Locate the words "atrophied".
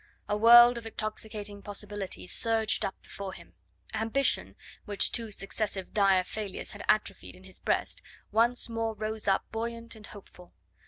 6.89-7.35